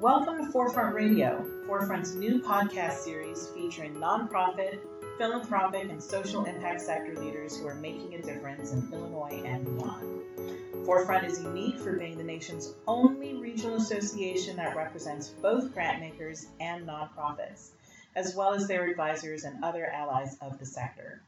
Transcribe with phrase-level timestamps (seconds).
[0.00, 4.80] Welcome to Forefront Radio, Forefront's new podcast series featuring nonprofit,
[5.16, 10.84] philanthropic, and social impact sector leaders who are making a difference in Illinois and beyond.
[10.84, 16.86] Forefront is unique for being the nation's only regional association that represents both grantmakers and
[16.86, 17.70] nonprofits,
[18.14, 21.22] as well as their advisors and other allies of the sector.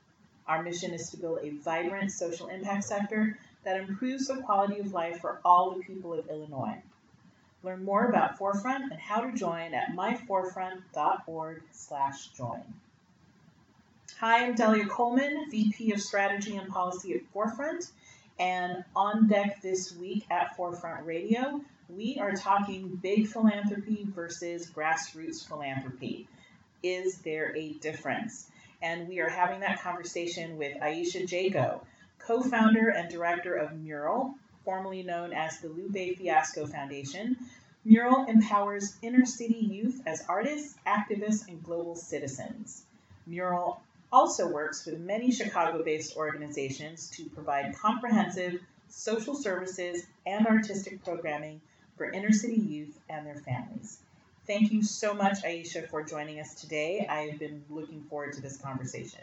[0.47, 4.93] Our mission is to build a vibrant social impact sector that improves the quality of
[4.93, 6.83] life for all the people of Illinois.
[7.67, 12.63] Learn more about Forefront and how to join at myforefront.org/join.
[14.21, 17.91] Hi, I'm Delia Coleman, VP of Strategy and Policy at Forefront,
[18.39, 25.45] and on deck this week at Forefront Radio, we are talking big philanthropy versus grassroots
[25.45, 26.29] philanthropy.
[26.85, 28.49] Is there a difference?
[28.81, 31.81] And we are having that conversation with Ayesha Jaco,
[32.21, 37.39] co founder and director of Mural, formerly known as the Lupe Fiasco Foundation.
[37.87, 42.85] Mural empowers inner city youth as artists, activists, and global citizens.
[43.27, 43.81] Mural
[44.13, 51.61] also works with many Chicago based organizations to provide comprehensive social services and artistic programming
[51.97, 54.01] for inner city youth and their families.
[54.47, 57.07] Thank you so much, Ayesha, for joining us today.
[57.09, 59.23] I have been looking forward to this conversation.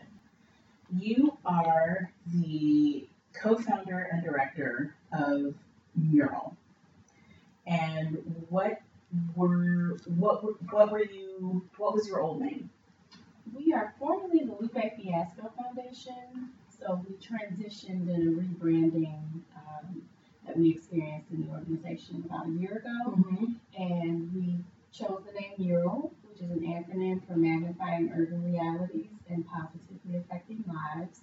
[0.97, 5.53] You are the co founder and director of
[5.95, 6.55] Mural.
[7.67, 8.17] And
[8.49, 8.81] what
[9.35, 12.69] were what were, what were you what was your old name?
[13.53, 19.19] We are formerly the Lupe Fiasco Foundation, so we transitioned in a rebranding
[19.55, 20.01] um,
[20.45, 23.45] that we experienced in the organization about a year ago, Mm-hmm.
[23.77, 24.57] and we
[24.91, 30.63] chose the name Mural, which is an acronym for Magnifying Urban Realities and Positively Affecting
[30.67, 31.21] Lives.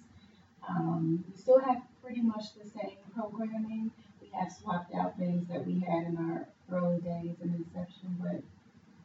[0.67, 3.91] Um, we still have pretty much the same programming.
[4.21, 8.41] We have swapped out things that we had in our early days and inception, but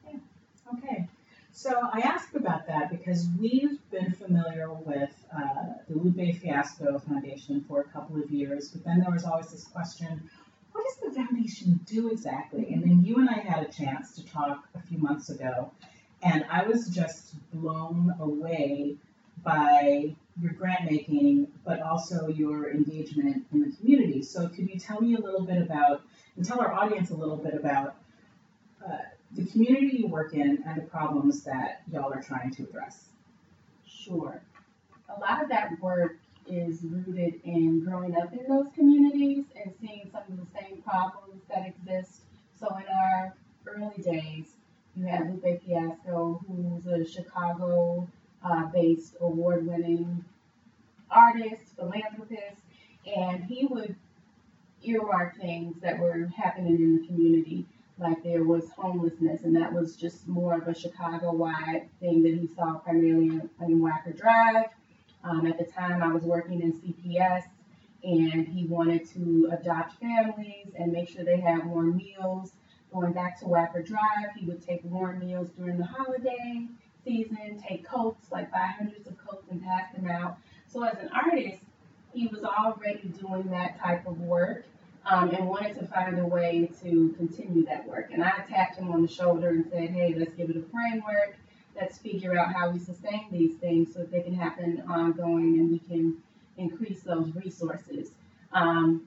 [0.07, 0.19] yeah.
[0.75, 1.09] Okay.
[1.53, 7.65] So I asked about that because we've been familiar with uh, the Lupe Fiasco Foundation
[7.67, 10.29] for a couple of years, but then there was always this question
[10.77, 12.69] what does the foundation do exactly?
[12.73, 15.73] And then you and I had a chance to talk a few months ago,
[16.23, 18.97] and I was just blown away
[19.43, 24.23] by your grant making, but also your engagement in the community.
[24.23, 26.03] So, could you tell me a little bit about,
[26.37, 27.97] and tell our audience a little bit about
[28.87, 28.99] uh,
[29.33, 33.07] the community you work in and the problems that y'all are trying to address?
[33.87, 34.43] Sure.
[35.17, 36.17] A lot of that work
[36.47, 41.43] is rooted in growing up in those communities and seeing some of the same problems
[41.49, 42.21] that exist.
[42.61, 43.35] So in our
[43.67, 44.47] early days,
[44.95, 48.09] you had Lupe Fiasco, who's a Chicago
[48.49, 50.25] uh, based award winning
[51.11, 52.63] artist, philanthropist,
[53.07, 53.95] and he would
[54.83, 57.67] earmark things that were happening in the community.
[57.99, 62.35] Like there was homelessness, and that was just more of a Chicago wide thing that
[62.35, 64.67] he saw primarily in, in Wacker Drive.
[65.25, 67.45] Um, at the time, I was working in CPS,
[68.05, 72.53] and he wanted to adopt families and make sure they had warm meals.
[72.93, 76.69] Going back to Wacker Drive, he would take warm meals during the holiday
[77.07, 80.39] season, take coats, like buy hundreds of coats and pass them out.
[80.67, 81.59] So as an artist,
[82.13, 84.65] he was already doing that type of work
[85.09, 88.11] um, and wanted to find a way to continue that work.
[88.13, 91.37] And I tapped him on the shoulder and said, hey, let's give it a framework.
[91.77, 95.71] Let's figure out how we sustain these things so that they can happen ongoing and
[95.71, 96.17] we can
[96.57, 98.11] increase those resources.
[98.53, 99.07] Um,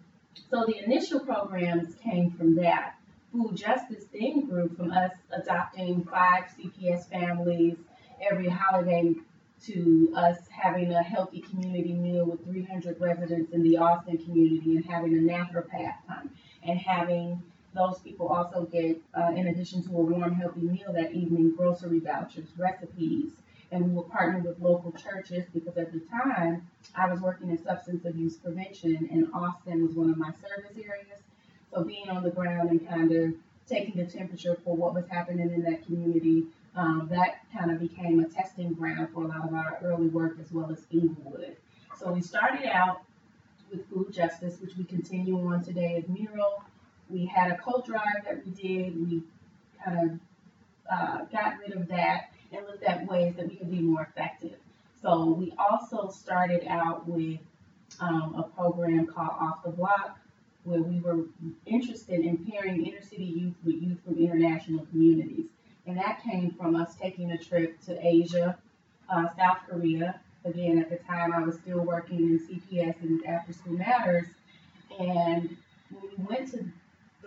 [0.50, 2.96] so the initial programs came from that.
[3.32, 7.76] Food Justice then grew from us adopting five CPS families
[8.22, 9.14] every holiday
[9.66, 14.86] to us having a healthy community meal with 300 residents in the Austin community and
[14.86, 16.30] having a naturopath come
[16.64, 17.42] and having
[17.74, 22.00] those people also get, uh, in addition to a warm, healthy meal that evening, grocery
[22.00, 23.32] vouchers, recipes.
[23.72, 27.64] And we would partner with local churches because at the time I was working in
[27.64, 31.22] substance abuse prevention and Austin was one of my service areas.
[31.72, 33.34] So being on the ground and kind of
[33.68, 38.20] taking the temperature for what was happening in that community um, that kind of became
[38.20, 41.56] a testing ground for a lot of our early work as well as Englewood.
[41.98, 43.02] So we started out
[43.72, 46.64] with food justice, which we continue on today as Mural.
[47.10, 49.10] We had a coat drive that we did.
[49.10, 49.24] We
[49.84, 50.20] kind of
[50.92, 54.58] uh, got rid of that and looked at ways that we could be more effective.
[55.02, 57.40] So we also started out with
[58.00, 60.18] um, a program called Off the Block,
[60.64, 61.26] where we were
[61.66, 65.46] interested in pairing inner city youth with youth from international communities.
[65.90, 68.60] And that came from us taking a trip to Asia,
[69.12, 70.22] uh, South Korea.
[70.46, 74.28] Again, at the time, I was still working in CPS and After School Matters.
[75.00, 75.58] And
[75.90, 76.64] we went to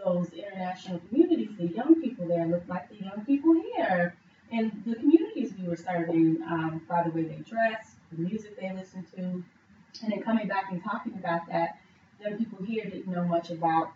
[0.05, 4.15] those international communities, the young people there looked like the young people here.
[4.53, 8.73] And the communities we were serving, um, by the way they dressed, the music they
[8.73, 11.81] listened to, and then coming back and talking about that,
[12.25, 13.91] young people here didn't know much about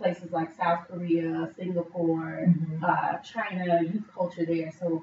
[0.00, 2.82] places like South Korea, Singapore, Mhm.
[2.82, 4.70] uh, China, youth culture there.
[4.72, 5.02] So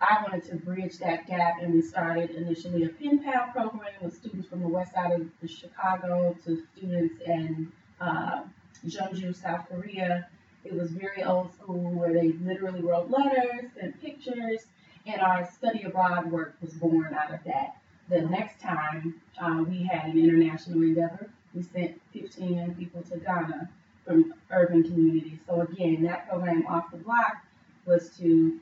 [0.00, 4.14] I wanted to bridge that gap, and we started initially a pen pal program with
[4.16, 7.70] students from the west side of Chicago to students in
[8.00, 8.40] uh,
[8.86, 10.26] Jeonju, South Korea.
[10.64, 14.60] It was very old school where they literally wrote letters and pictures,
[15.04, 17.76] and our study abroad work was born out of that.
[18.08, 23.18] The next time uh, we had an international endeavor, we sent 15 young people to
[23.18, 23.68] Ghana
[24.10, 25.38] from urban communities.
[25.46, 27.44] So again, that program off the block
[27.86, 28.58] was to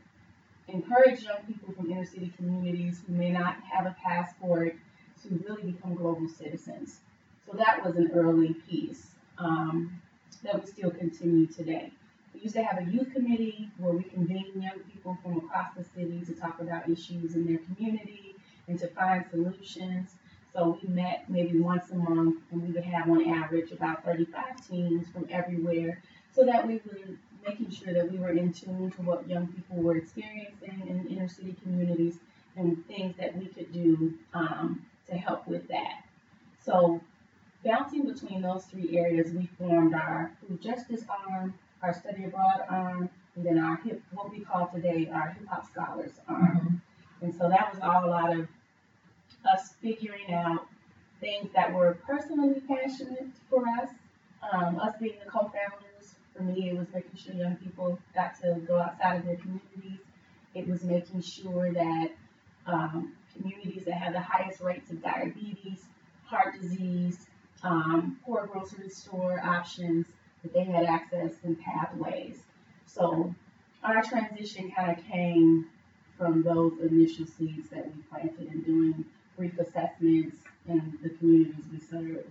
[0.69, 4.77] encourage young people from inner city communities who may not have a passport
[5.23, 7.01] to really become global citizens.
[7.47, 9.07] So that was an early piece
[9.39, 9.99] um,
[10.45, 11.93] that we still continue today.
[12.35, 15.85] We used to have a youth committee where we convened young people from across the
[15.85, 18.35] city to talk about issues in their community
[18.69, 20.11] and to find solutions.
[20.55, 24.69] So we met maybe once a month and we would have on average about 35
[24.69, 26.03] teams from everywhere
[26.35, 27.17] so that we were
[27.47, 31.29] making sure that we were in tune to what young people were experiencing in inner
[31.29, 32.19] city communities
[32.57, 36.03] and things that we could do um, to help with that.
[36.65, 37.01] So
[37.65, 43.11] bouncing between those three areas, we formed our food justice arm, our study abroad arm,
[43.37, 46.81] and then our hip, what we call today our hip hop scholars arm.
[47.21, 47.25] Mhm.
[47.25, 48.49] And so that was all out of
[49.45, 50.67] us figuring out
[51.21, 53.91] things that were personally passionate for us.
[54.53, 58.61] Um, us being the co-founders, for me, it was making sure young people got to
[58.67, 60.01] go outside of their communities.
[60.55, 62.11] It was making sure that
[62.67, 65.85] um, communities that have the highest rates of diabetes,
[66.25, 67.27] heart disease,
[67.63, 70.07] um, poor grocery store options,
[70.43, 72.39] that they had access and pathways.
[72.87, 73.35] So
[73.83, 75.67] our transition kind of came
[76.17, 79.05] from those initial seeds that we planted in doing
[79.39, 80.37] brief assessments
[80.69, 82.27] in the communities we serve.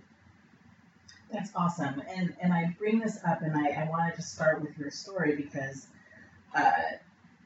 [1.32, 2.02] That's awesome.
[2.14, 5.34] And and I bring this up and I, I wanted to start with your story
[5.34, 5.88] because
[6.54, 6.70] uh,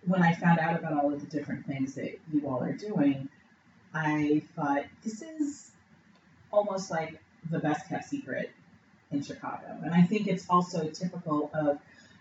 [0.05, 3.29] when I found out about all of the different things that you all are doing,
[3.95, 5.71] I thought this is
[6.53, 7.21] almost like
[7.51, 8.51] the best kept secret
[9.11, 9.79] in Chicago.
[9.83, 11.79] And I think it's also typical of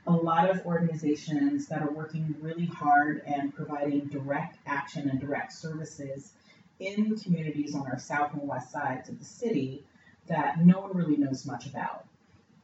[0.08, 5.54] a lot of organizations that are working really hard and providing direct action and direct
[5.54, 6.34] services
[6.82, 9.84] in communities on our south and west sides of the city
[10.28, 12.06] that no one really knows much about.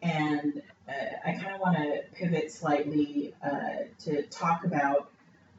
[0.01, 0.91] And uh,
[1.25, 5.09] I kind of want to pivot slightly uh, to talk about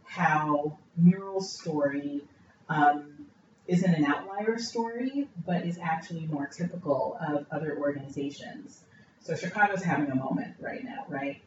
[0.05, 2.22] how Mural's story
[2.69, 3.26] um,
[3.66, 8.81] isn't an outlier story, but is actually more typical of other organizations.
[9.20, 11.43] So Chicago's having a moment right now, right?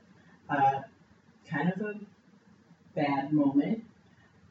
[0.50, 0.81] Uh,
[1.50, 1.94] kind of a
[2.96, 3.84] bad moment.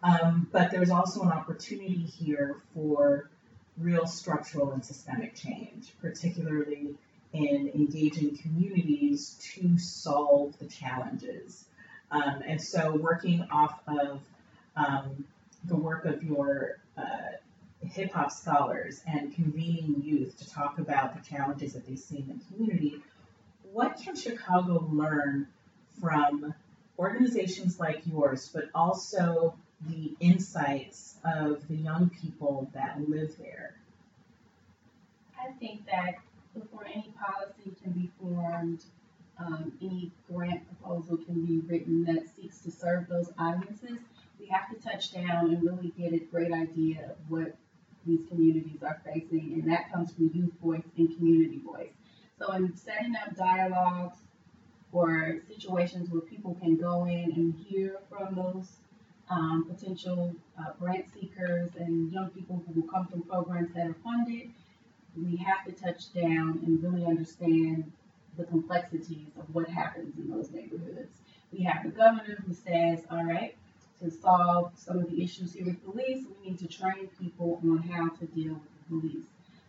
[0.03, 3.31] Um, but there's also an opportunity here for
[3.77, 6.95] real structural and systemic change, particularly
[7.33, 11.67] in engaging communities to solve the challenges.
[12.11, 14.21] Um, and so, working off of
[14.77, 15.25] um,
[15.65, 17.37] the work of your uh,
[17.83, 22.29] hip hop scholars and convening youth to talk about the challenges that they see in
[22.29, 23.01] the community,
[23.73, 25.47] what can Chicago learn
[26.01, 26.55] from
[26.99, 29.55] organizations like yours, but also
[29.89, 33.77] the insights of the young people that live there?
[35.39, 36.17] I think that
[36.55, 38.85] before any policy can be formed,
[39.39, 43.99] um, any grant proposal can be written that seeks to serve those audiences,
[44.39, 47.55] we have to touch down and really get a great idea of what
[48.07, 51.93] these communities are facing, and that comes from youth voice and community voice.
[52.39, 54.17] So in setting up dialogues
[54.93, 58.69] or situations where people can go in and hear from those
[59.31, 63.97] um, potential uh, grant seekers and young people who will come from programs that are
[64.03, 64.51] funded,
[65.17, 67.91] we have to touch down and really understand
[68.37, 71.11] the complexities of what happens in those neighborhoods.
[71.53, 73.57] We have the governor who says, all right,
[74.03, 77.79] to solve some of the issues here with police, we need to train people on
[77.79, 79.25] how to deal with police.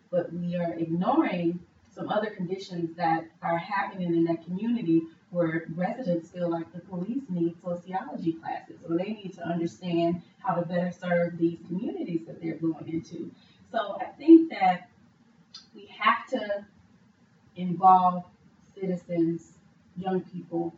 [0.09, 1.59] But we are ignoring
[1.93, 7.23] some other conditions that are happening in that community where residents feel like the police
[7.29, 12.41] need sociology classes or they need to understand how to better serve these communities that
[12.41, 13.31] they're going into.
[13.71, 14.89] So I think that
[15.73, 16.65] we have to
[17.55, 18.25] involve
[18.75, 19.53] citizens,
[19.95, 20.75] young people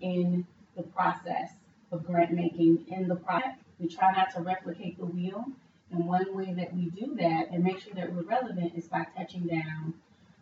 [0.00, 0.44] in
[0.76, 1.50] the process
[1.92, 3.62] of grant making in the project.
[3.78, 5.44] We try not to replicate the wheel.
[5.92, 9.06] And one way that we do that and make sure that we're relevant is by
[9.16, 9.94] touching down,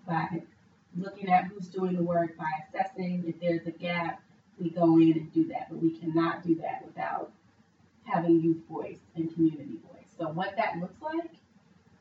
[0.06, 0.42] by
[0.96, 4.22] looking at who's doing the work by assessing if there's a gap,
[4.58, 5.68] we go in and do that.
[5.70, 7.32] But we cannot do that without
[8.04, 10.06] having youth voice and community voice.
[10.18, 11.30] So what that looks like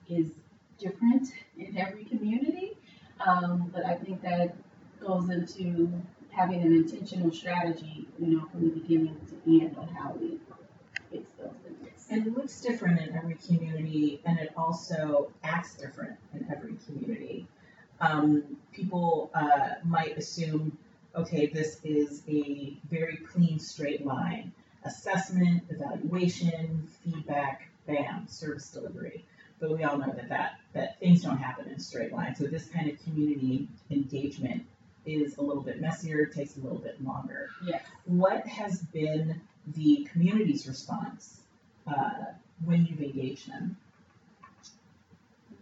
[0.10, 0.32] is
[0.78, 2.78] different in every community.
[3.26, 4.56] Um, but I think that
[5.00, 5.92] goes into
[6.30, 10.40] having an intentional strategy, you know, from the beginning to end on how we
[11.12, 12.06] fix those things.
[12.10, 17.48] And it looks different in every community, and it also acts different in every community.
[18.04, 20.78] Um, people uh, might assume,
[21.16, 24.52] okay, this is a very clean, straight line
[24.86, 29.24] assessment, evaluation, feedback, bam, service delivery.
[29.60, 32.36] But we all know that, that, that things don't happen in a straight line.
[32.36, 34.66] So this kind of community engagement
[35.06, 37.50] is a little bit messier, takes a little bit longer.
[37.66, 37.82] Yes.
[38.06, 41.40] What has been the community's response
[41.88, 42.34] uh,
[42.66, 43.78] when you've engaged them?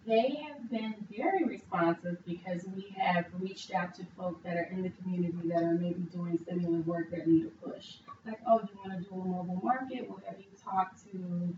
[0.05, 4.81] They have been very responsive because we have reached out to folk that are in
[4.81, 7.98] the community that are maybe doing similar work that need a push.
[8.25, 10.10] Like, oh, you want to do a mobile market?
[10.10, 11.55] Well, have you talked to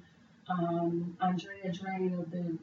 [0.50, 2.58] um, Andrea Drain of the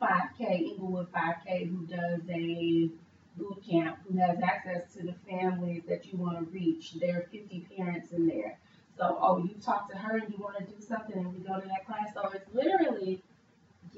[0.00, 2.90] 5K, Englewood 5K, who does a
[3.36, 6.94] boot camp, who has access to the families that you want to reach?
[6.94, 8.58] There are 50 parents in there.
[8.96, 11.60] So, oh, you talk to her and you want to do something, and we go
[11.60, 12.14] to that class.
[12.14, 13.22] So it's literally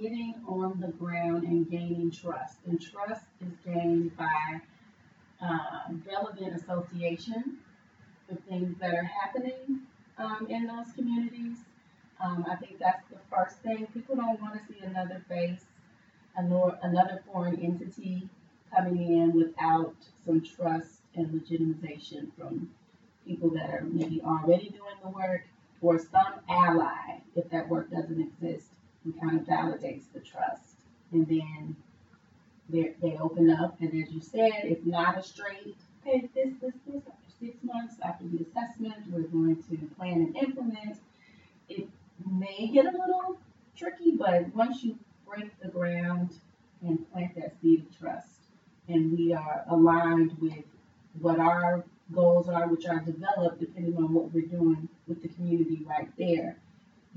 [0.00, 2.58] getting on the ground and gaining trust.
[2.66, 4.60] And trust is gained by
[5.40, 7.58] um, relevant association
[8.28, 9.80] with things that are happening
[10.18, 11.58] um, in those communities.
[12.22, 13.86] Um, I think that's the first thing.
[13.94, 15.64] People don't want to see another face,
[16.36, 18.28] another foreign entity
[18.74, 22.70] coming in without some trust and legitimization from
[23.26, 25.42] people that are maybe already doing the work
[25.80, 28.68] or some ally if that work doesn't exist
[29.08, 30.76] and kind of validates the trust.
[31.12, 31.76] And then
[32.68, 37.02] they, open up, and as you said, it's not a straight, okay, this, this, this,
[37.06, 40.98] after six months, after the assessment, we're going to plan and implement.
[41.68, 41.88] It
[42.30, 43.38] may get a little
[43.76, 46.30] tricky, but once you break the ground
[46.82, 48.28] and plant that seed of trust,
[48.88, 50.64] and we are aligned with
[51.20, 51.84] what our
[52.14, 56.58] goals are, which are developed depending on what we're doing with the community right there,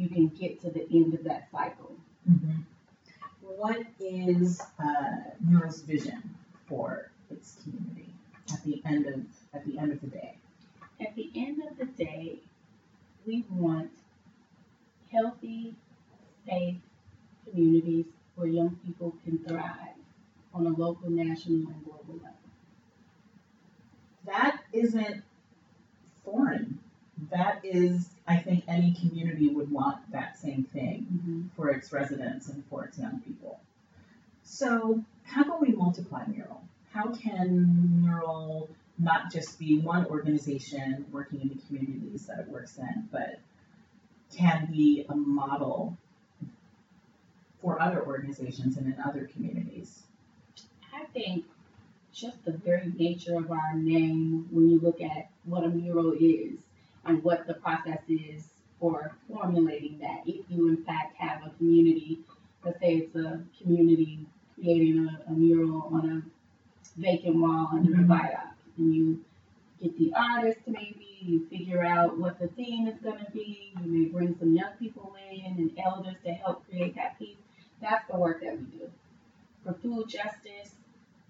[0.02, 1.96] you can get to the end of that cycle.
[2.30, 2.62] Mm-hmm.
[3.42, 6.36] What is uh, Mural's vision
[6.68, 8.14] for its community
[8.52, 9.22] at the end of
[9.54, 10.38] at the end of the day?
[11.00, 12.40] At the end of the day,
[13.28, 13.92] we want
[15.12, 15.76] healthy,
[16.48, 16.78] safe
[17.48, 18.06] communities
[18.36, 20.00] where young people can thrive
[20.54, 22.38] on a local, national, and global level.
[24.26, 25.24] That isn't
[26.26, 26.80] foreign.
[27.30, 31.42] That is, I think, any community would want that same thing Mm-hmm.
[31.56, 33.60] for its residents and for its young people.
[34.44, 36.64] So, how can we multiply Mural?
[36.92, 42.78] How can Mural not just be one organization working in the communities that it works
[42.78, 43.40] in, but
[44.36, 45.98] can be a model
[47.62, 50.04] for other organizations and in other communities?
[50.94, 51.46] I think
[52.14, 56.60] just the very nature of our name, when you look at what a mural is
[57.06, 62.20] and what the process is for formulating that, if you in fact have a community,
[62.66, 66.22] let's say it's a community creating a, a mural on a
[67.00, 68.04] vacant wall under Mhm.
[68.04, 69.26] a viaduct, and you
[69.82, 73.88] get the artist maybe, you figure out what the theme is going to be, you
[73.92, 77.38] may bring some young people in and elders to help create that piece.
[77.82, 78.92] That's the work that we do.
[79.64, 80.76] For food justice,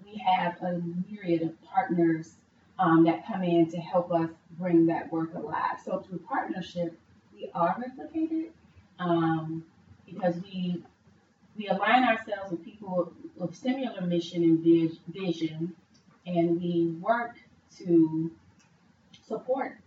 [0.05, 2.35] we have a myriad of partners
[2.79, 5.77] um, that come in to help us bring that work alive.
[5.83, 6.97] So through partnership,
[7.33, 8.49] we are replicated
[8.99, 9.63] um,
[10.05, 10.83] because we
[11.57, 14.63] we align ourselves with people with similar mission and
[15.07, 15.75] vision,
[16.25, 17.35] and we work
[17.77, 18.31] to
[19.27, 19.77] support.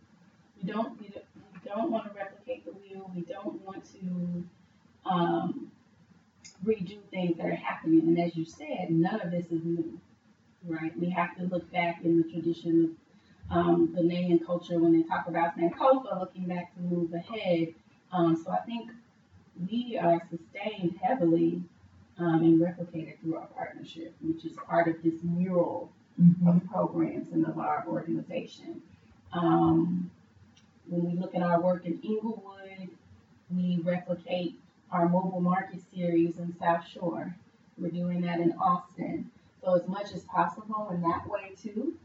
[0.60, 1.08] We don't we
[1.64, 3.10] don't, want to replicate the wheel.
[3.14, 4.44] We don't want to
[5.10, 5.70] um,
[6.64, 8.00] redo things that are happening.
[8.00, 9.98] And as you said, none of this is new,
[10.66, 10.98] right?
[10.98, 12.96] We have to look back in the tradition
[13.50, 17.74] of um, the Ghanaian culture when they talk about Sankofa, looking back to move ahead.
[18.12, 18.90] Um, so I think
[19.70, 21.62] we are sustained heavily
[22.18, 25.90] um, and replicated through our partnership, which is part of this mural
[26.46, 28.80] of programs and of our organization.
[29.32, 30.10] Um,
[30.86, 32.88] when we look at our work in Englewood,
[33.50, 34.58] we replicate
[34.90, 37.34] our mobile market series in South Shore.
[37.76, 39.30] We're doing that in Austin.
[39.64, 41.96] So as much as possible in that way too.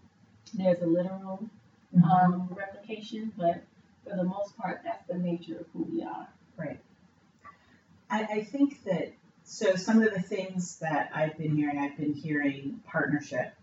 [0.54, 1.50] There's a literal
[1.94, 2.04] Mhm.
[2.10, 3.64] um, replication, but
[4.04, 6.28] for the most part, that's the nature of who we are.
[8.12, 9.14] I, I think that
[9.44, 13.54] so some of the things that I've been hearing, I've been hearing partnership.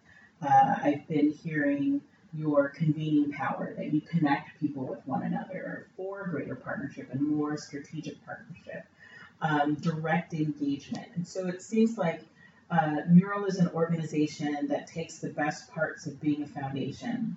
[0.42, 2.02] uh, I've been hearing
[2.34, 7.56] your convening power, that you connect people with one another for greater partnership and more
[7.56, 8.84] strategic partnership,
[9.40, 11.08] um, direct engagement.
[11.14, 12.20] And so it seems like
[12.70, 17.36] uh, Mural is an organization that takes the best parts of being a foundation,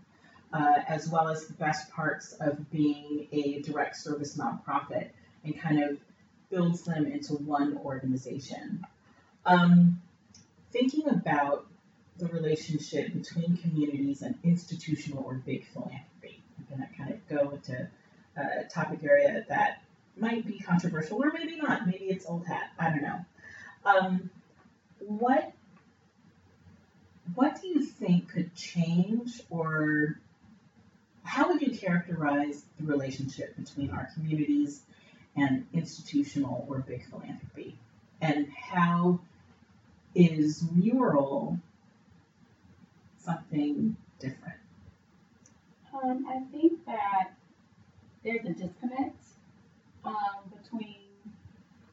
[0.53, 5.09] uh, as well as the best parts of being a direct service nonprofit,
[5.43, 5.97] and kind of
[6.49, 8.83] builds them into one organization.
[9.45, 10.01] Um,
[10.71, 11.67] thinking about
[12.17, 16.41] the relationship between communities and institutional or big philanthropy.
[16.57, 17.87] I'm going to kind of go into
[18.35, 19.83] a topic area that
[20.17, 21.87] might be controversial or maybe not.
[21.87, 22.71] Maybe it's old hat.
[22.77, 23.25] I don't know.
[23.85, 24.29] Um,
[25.09, 25.51] what
[27.33, 30.19] what do you think could change or
[31.23, 34.81] how would you characterize the relationship between our communities
[35.35, 37.77] and institutional or big philanthropy?
[38.21, 39.19] And how
[40.15, 41.59] is mural
[43.19, 44.59] something different?
[45.93, 47.31] Um, I think that
[48.23, 49.23] there's a disconnect
[50.03, 50.15] um,
[50.61, 50.97] between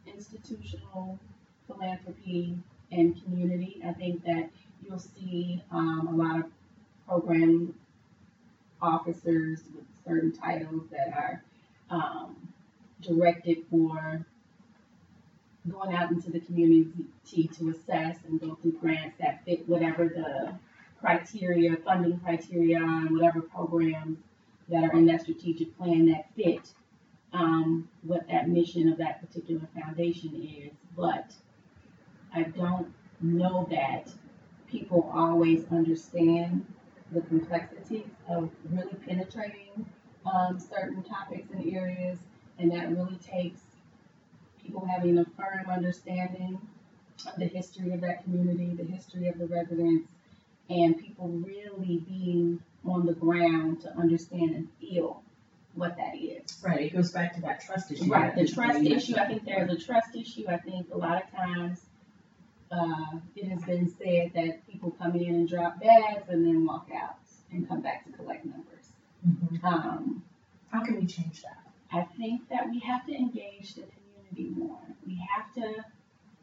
[0.06, 1.18] institutional
[1.66, 2.58] philanthropy
[2.92, 3.80] and community.
[3.86, 4.50] I think that
[4.84, 6.44] you'll see um, a lot of
[7.06, 7.74] program
[8.80, 11.42] officers with certain titles that are
[11.90, 12.36] um,
[13.00, 14.24] directed for
[15.70, 16.92] going out into the community
[17.58, 20.52] to assess and go through grants that fit whatever the
[21.00, 24.18] criteria, funding criteria, and whatever programs
[24.68, 26.72] that are in that strategic plan that fit
[27.32, 30.72] um, what that mission of that particular foundation is.
[30.96, 31.32] But
[32.34, 34.10] I don't know that
[34.68, 36.66] people always understand
[37.12, 39.86] the complexities of really penetrating
[40.26, 42.18] um, certain topics and areas,
[42.58, 43.60] and that really takes
[44.62, 46.60] people having a firm understanding
[47.26, 50.08] of the history of that community, the history of the residents,
[50.68, 55.22] and people really being on the ground to understand and feel
[55.74, 56.58] what that is.
[56.64, 58.10] Right, it goes back to that trust issue.
[58.10, 61.30] Right, the trust issue, I think there's a trust issue, I think a lot of
[61.30, 61.85] times,
[62.76, 66.88] uh, it has been said that people come in and drop bags and then walk
[66.94, 67.16] out
[67.52, 68.92] and come back to collect numbers.
[69.26, 69.64] Mhm.
[69.64, 70.22] Um,
[70.70, 71.62] How can we change that?
[71.92, 74.80] I think that we have to engage the community more.
[75.06, 75.84] We have to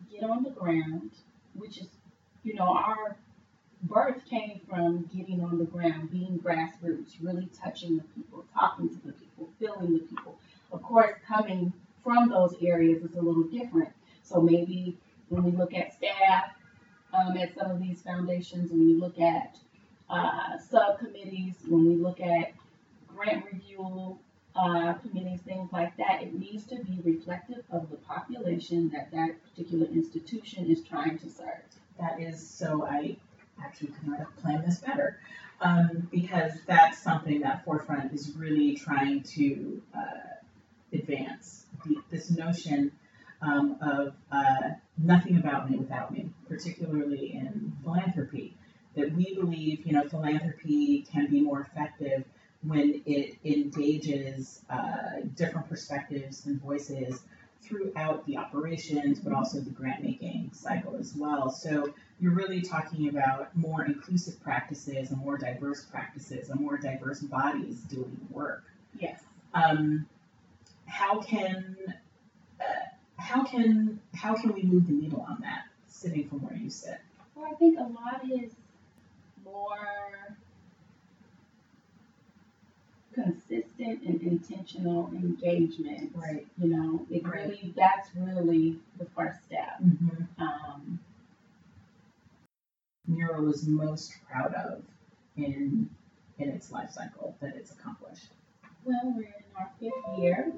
[0.09, 1.11] get on the ground,
[1.53, 1.89] which is,
[2.43, 3.17] you know, our
[3.83, 9.05] birth came from getting on the ground, being grassroots, really touching the people, talking to
[9.05, 10.39] the people, feeling the people.
[10.71, 13.89] Of course, coming from those areas is a little different.
[14.23, 14.97] So maybe
[15.29, 16.51] when we look at staff
[17.13, 19.57] um, at some of these foundations, when we look at
[20.09, 22.53] uh, subcommittees, when we look at
[23.07, 24.17] grant review
[24.55, 29.31] uh, committees, things like that, it needs to be reflective of the population that that
[29.49, 31.63] particular institution is trying to serve.
[31.99, 33.17] That is, so I
[33.63, 35.19] actually could not have planned this better.
[35.61, 40.33] Um, because that's something that Forefront is really trying to uh,
[40.91, 41.65] advance.
[41.85, 42.91] The, this notion
[43.41, 48.55] um, of uh, nothing about me without me, particularly in philanthropy.
[48.95, 52.25] That we believe, you know, philanthropy can be more effective
[52.61, 57.21] when it engages uh, different perspectives and voices
[57.63, 61.49] throughout the operations, but also the grant making cycle as well.
[61.49, 67.21] So you're really talking about more inclusive practices and more diverse practices and more diverse
[67.21, 68.63] bodies doing work.
[68.99, 69.21] Yes.
[69.53, 70.05] Um,
[70.85, 71.75] how can
[73.23, 75.65] how can how can we move the needle on that?
[75.87, 76.99] Sitting from where you sit.
[77.35, 78.51] Well, I think a lot is
[79.45, 80.35] more
[83.13, 86.11] consistent and intentional engagement.
[86.15, 86.45] Right.
[86.57, 87.47] You know, it Right.
[87.47, 89.81] really, that's really the first step.
[89.81, 90.43] Mm-hmm.
[90.43, 90.99] Um,
[93.07, 94.81] Mural is most proud of
[95.37, 95.89] in
[96.39, 98.29] in its life cycle that it's accomplished.
[98.83, 100.51] Well, we're in our fifth year,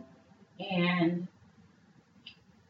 [0.59, 1.27] and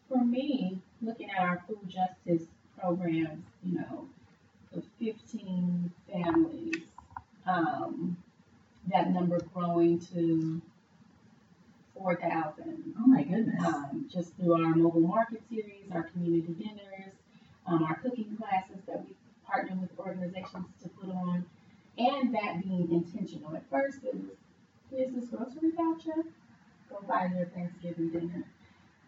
[0.10, 2.48] for me, looking at our food justice
[2.80, 4.08] programs, you know,
[4.74, 6.76] the 15 families,
[7.48, 8.18] um,
[8.92, 10.62] that number growing to
[11.98, 13.64] 4,000 Oh my goodness.
[13.66, 17.14] um, just through our mobile market series, our community dinners,
[17.68, 19.16] um, our cooking classes that we
[19.48, 21.46] partner with organizations to put on,
[21.98, 23.56] and that being intentional.
[23.56, 24.36] At first, it was
[24.92, 26.24] here's this grocery voucher,
[26.90, 28.44] go buy your Thanksgiving dinner.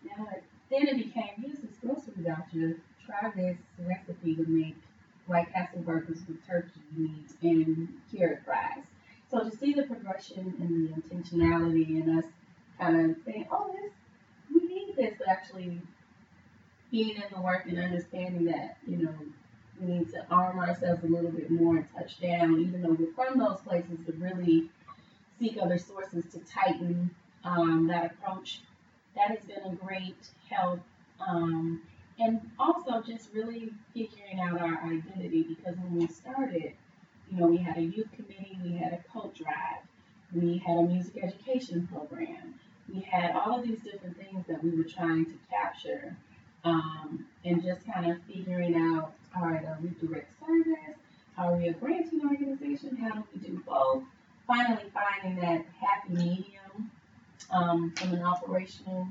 [0.03, 4.75] Now, it, then it became here's this grocery voucher, try this recipe to make
[5.27, 8.83] White Castle burgers with turkey meat and carrot fries.
[9.29, 12.25] So to see the progression and the intentionality in us
[12.79, 13.91] kind of saying, oh, this,
[14.53, 15.81] we need this, but actually
[16.91, 19.13] being in the work and understanding that, you know,
[19.81, 23.11] we need to arm ourselves a little bit more and touch down, even though we're
[23.13, 24.69] from those places, to really
[25.39, 27.11] seek other sources to tighten
[27.43, 28.61] um, that approach.
[29.17, 30.79] That has been a great help.
[31.27, 31.81] Um,
[32.19, 36.73] and also just really figuring out our identity because when we started,
[37.31, 39.81] you know, we had a youth committee, we had a coat drive,
[40.33, 42.53] we had a music education program,
[42.93, 46.15] we had all of these different things that we were trying to capture
[46.63, 50.97] um, and just kind of figuring out, all right, are we direct service?
[51.37, 52.95] Are we a granting organization?
[52.97, 54.03] How do we do both?
[54.47, 56.56] Finally finding that happy medium
[57.51, 59.07] um, from an operational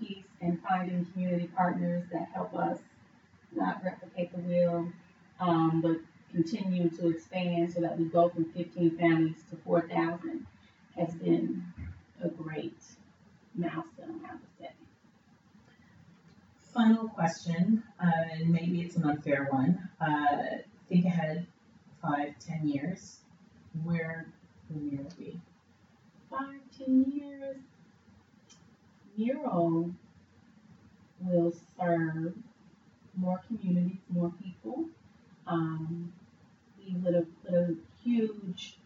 [0.00, 2.78] piece and finding community partners that help us
[3.54, 4.92] not replicate the wheel,
[5.40, 5.96] um, but
[6.32, 10.46] continue to expand so that we go from 15 families to 4,000
[10.96, 11.64] has been
[12.22, 12.76] a great
[13.54, 14.70] milestone, I would say.
[16.74, 19.88] Final question, uh, and maybe it's an unfair one.
[20.00, 21.46] Uh, think ahead
[22.00, 23.18] five, ten years.
[23.84, 24.26] Where
[24.70, 25.40] will Mural be?
[26.30, 27.56] Five, ten years,
[29.16, 29.90] Mural
[31.20, 32.34] will serve
[33.16, 34.84] more communities, more people.
[35.46, 36.12] Um,
[36.78, 37.74] we would have put a
[38.04, 38.76] huge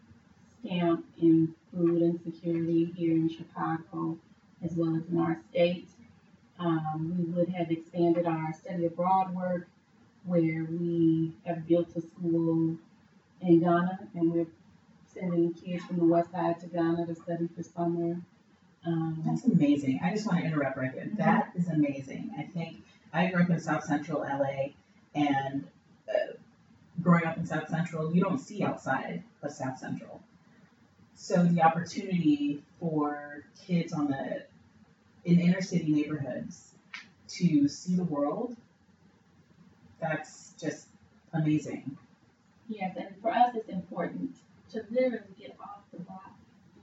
[0.64, 4.18] stamp in food insecurity here in Chicago
[4.64, 5.88] as well as in our state.
[6.58, 9.66] Um, we would have expanded our study abroad work
[10.24, 12.76] where we have built a school
[13.40, 14.46] in Ghana and we're
[15.12, 18.20] sending kids from the west side to Ghana to study for summer.
[18.86, 20.00] Um, That's amazing.
[20.02, 21.08] I just want to interrupt right there.
[21.18, 22.30] That is amazing.
[22.38, 22.82] I think
[23.12, 24.70] I grew up in South Central LA,
[25.14, 25.64] and
[26.08, 26.32] uh,
[27.02, 30.20] growing up in South Central, you don't see outside of South Central.
[31.14, 34.42] So the opportunity for kids on the
[35.24, 36.72] in inner city neighborhoods
[37.28, 38.56] to see the world,
[40.02, 40.88] that's just
[41.32, 41.96] amazing.
[42.68, 44.36] Yes, and for us, it's important
[44.72, 46.32] to literally get off the block.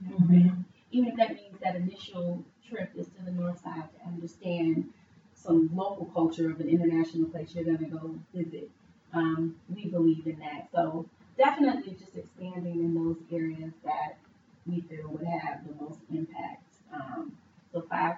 [0.02, 0.64] You know, Mhm.
[0.92, 4.92] even if that means that initial trip is to the north side to understand
[5.34, 8.70] some local culture of an international place you're going to go visit.
[9.12, 10.70] Um, we believe in that.
[10.72, 11.06] So
[11.36, 14.18] definitely just expanding in those areas that
[14.66, 16.64] we feel would have the most impact.
[16.92, 17.36] Um,
[17.72, 18.16] so five,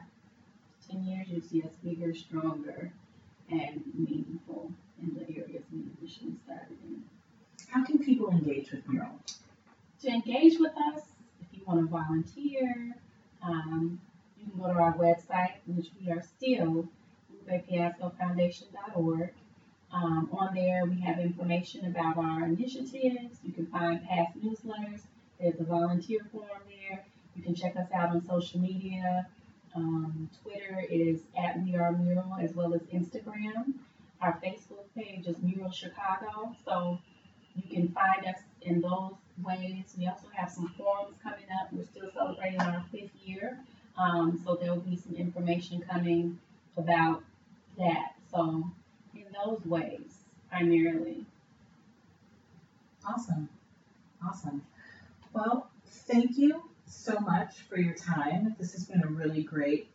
[0.88, 2.92] ten years, you see us bigger, stronger,
[3.50, 7.02] and meaningful in the areas we initially started in.
[7.68, 9.18] How can people engage with Mural?
[10.02, 11.02] to engage with us,
[11.40, 12.96] if you want to volunteer,
[13.42, 14.00] um,
[14.36, 16.88] you can go to our website, which we are still,
[17.48, 19.32] lupefiascofoundation.org.
[19.92, 23.38] Um, there, we have information about our initiatives.
[23.44, 25.00] You can find past newsletters.
[25.40, 27.04] There's a volunteer form there.
[27.36, 29.26] You can check us out on social media.
[29.74, 33.74] Um, Twitter is at We Are Mural, as well as Instagram.
[34.20, 36.54] Our Facebook page is Mural Chicago.
[36.64, 36.98] So
[37.54, 39.94] you can find us in those ways.
[39.98, 41.72] We also have some forums coming up.
[41.72, 43.58] We're still celebrating our fifth year.
[43.98, 46.38] Um, so there will be some information coming
[46.76, 47.22] about
[47.78, 48.14] that.
[48.30, 48.70] So
[49.14, 50.21] in those ways,
[50.52, 51.24] primarily.
[53.08, 53.48] Awesome.
[54.24, 54.62] Awesome.
[55.32, 58.54] Well, thank you so much for your time.
[58.58, 59.88] This has been a really great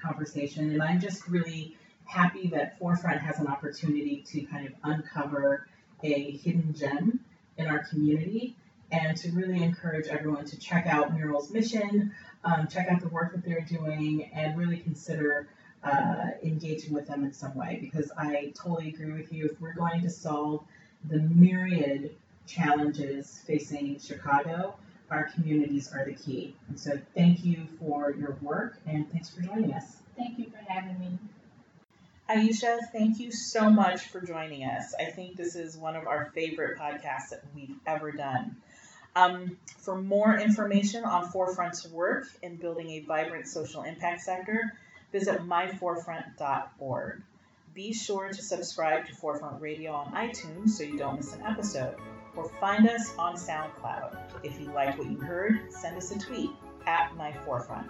[0.00, 5.66] conversation, and I'm just really happy that Forefront has an opportunity to kind of uncover
[6.02, 7.20] a hidden gem
[7.56, 8.54] in our community
[8.90, 12.12] and to really encourage everyone to check out Mural's mission,
[12.44, 15.48] um, check out the work that they're doing, and really consider
[15.84, 19.46] uh, engaging with them in some way because I totally agree with you.
[19.46, 20.62] If we're going to solve
[21.08, 22.14] the myriad
[22.46, 24.74] challenges facing Chicago,
[25.10, 26.54] our communities are the key.
[26.68, 29.96] And so thank you for your work and thanks for joining us.
[30.16, 31.18] Thank you for having me.
[32.28, 34.94] Ayesha, thank you so much for joining us.
[34.98, 38.56] I think this is one of our favorite podcasts that we've ever done.
[39.14, 44.72] Um, for more information on Forefront's work in building a vibrant social impact sector,
[45.12, 47.22] visit myforefront.org.
[47.74, 51.96] Be sure to subscribe to Forefront Radio on iTunes so you don't miss an episode,
[52.36, 54.16] or find us on SoundCloud.
[54.42, 56.50] If you like what you heard, send us a tweet
[56.86, 57.88] at myforefront.